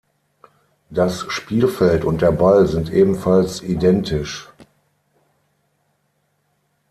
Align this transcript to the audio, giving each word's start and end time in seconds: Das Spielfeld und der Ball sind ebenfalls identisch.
Das 0.89 1.21
Spielfeld 1.31 2.03
und 2.05 2.23
der 2.23 2.31
Ball 2.31 2.65
sind 2.65 2.89
ebenfalls 2.91 3.61
identisch. 3.61 4.49